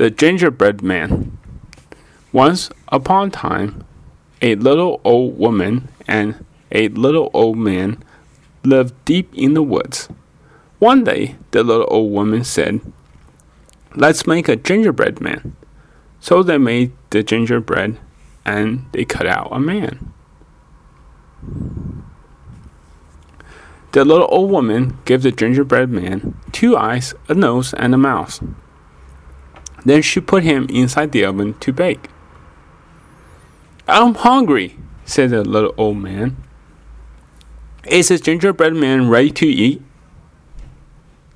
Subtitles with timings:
[0.00, 1.36] The Gingerbread Man.
[2.32, 3.84] Once upon a time,
[4.40, 6.42] a little old woman and
[6.72, 8.02] a little old man
[8.64, 10.08] lived deep in the woods.
[10.78, 12.80] One day, the little old woman said,
[13.94, 15.54] Let's make a gingerbread man.
[16.18, 17.98] So they made the gingerbread
[18.46, 20.14] and they cut out a man.
[23.92, 28.42] The little old woman gave the gingerbread man two eyes, a nose, and a mouth.
[29.84, 32.08] Then she put him inside the oven to bake.
[33.88, 36.36] I'm hungry, said the little old man.
[37.86, 39.82] Is the gingerbread man ready to eat?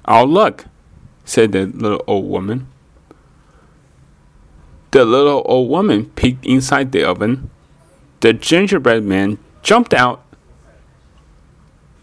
[0.04, 0.66] I'll look,
[1.24, 2.68] said the little old woman.
[4.90, 7.51] The little old woman peeked inside the oven.
[8.20, 10.24] The gingerbread man jumped out.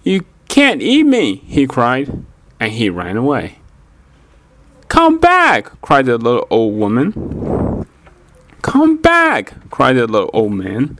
[0.03, 2.25] You can't eat me, he cried,
[2.59, 3.60] and he ran away.
[4.91, 7.87] Come back, cried the little old woman.
[8.61, 10.99] Come back, cried the little old man.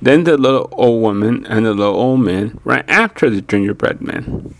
[0.00, 4.54] Then the little old woman and the little old man ran after the gingerbread man.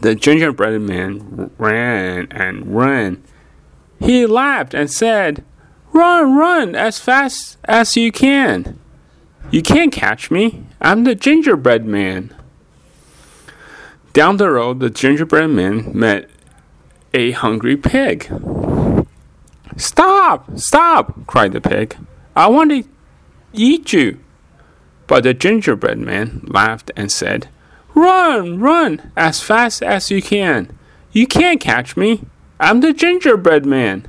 [0.00, 3.22] The gingerbread man ran and ran.
[4.00, 5.44] He laughed and said,
[5.92, 8.78] Run, run as fast as you can.
[9.50, 10.64] You can't catch me.
[10.80, 12.34] I'm the gingerbread man.
[14.14, 16.30] Down the road, the gingerbread man met
[17.14, 18.30] a hungry pig.
[19.76, 20.58] Stop!
[20.58, 21.26] Stop!
[21.26, 21.96] cried the pig.
[22.34, 22.84] I want to
[23.52, 24.18] eat you.
[25.06, 27.48] But the gingerbread man laughed and said,
[27.94, 30.76] Run, run as fast as you can.
[31.12, 32.24] You can't catch me.
[32.58, 34.06] I'm the gingerbread man.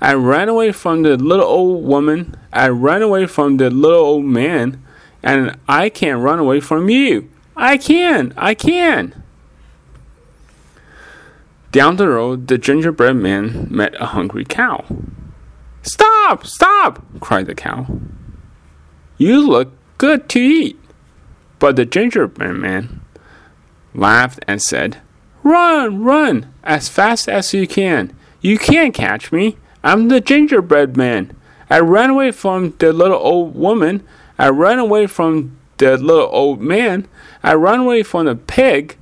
[0.00, 2.36] I ran away from the little old woman.
[2.52, 4.82] I ran away from the little old man.
[5.22, 7.30] And I can't run away from you.
[7.56, 8.34] I can.
[8.36, 9.19] I can.
[11.72, 14.84] Down the road, the gingerbread man met a hungry cow.
[15.82, 16.44] Stop!
[16.44, 17.02] Stop!
[17.20, 17.86] cried the cow.
[19.18, 20.80] You look good to eat.
[21.60, 23.02] But the gingerbread man
[23.94, 24.98] laughed and said,
[25.42, 28.16] Run, run, as fast as you can.
[28.40, 29.56] You can't catch me.
[29.84, 31.36] I'm the gingerbread man.
[31.68, 34.02] I ran away from the little old woman.
[34.38, 37.06] I ran away from the little old man.
[37.42, 38.96] I ran away from the pig.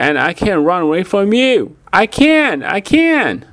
[0.00, 1.76] And I can't run away from you.
[1.92, 3.44] I can, I can.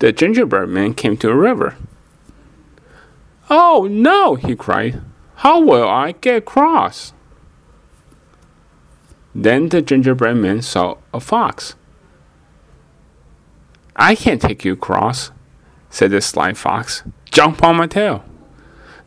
[0.00, 1.76] The gingerbread man came to a river.
[3.48, 5.00] Oh no, he cried.
[5.36, 7.12] How will I get across?
[9.36, 11.76] Then the gingerbread man saw a fox.
[13.94, 15.30] I can't take you across,
[15.90, 17.04] said the sly fox.
[17.30, 18.24] Jump on my tail.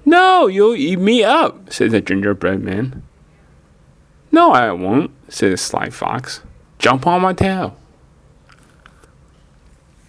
[0.05, 3.03] No, you'll eat me up, said the gingerbread man.
[4.37, 6.41] No, I won't, said the sly fox.
[6.77, 7.75] Jump on my tail.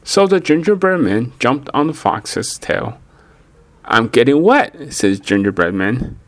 [0.05, 3.01] So the gingerbread man jumped on the fox's tail.
[3.87, 6.19] I'm getting wet, said the gingerbread man.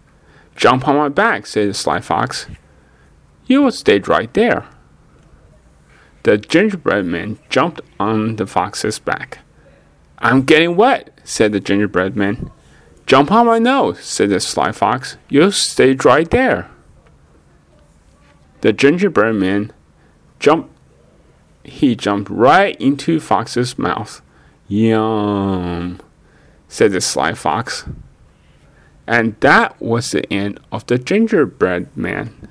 [0.57, 2.47] Jump on my back, said the sly fox.
[3.45, 4.65] You will stay right there.
[6.23, 9.41] The gingerbread man jumped on the fox's back.
[10.21, 12.51] I'm getting wet, said the gingerbread man.
[13.05, 15.19] Jump on my nose, said the sly fox.
[15.29, 16.71] You'll stay right there.
[18.61, 19.73] The gingerbread man
[20.39, 20.71] jumped.
[21.65, 24.23] He jumped right into Fox's mouth.
[24.69, 26.01] Yum,
[26.69, 27.85] said the sly fox.
[29.07, 32.50] And that was the end of the gingerbread man.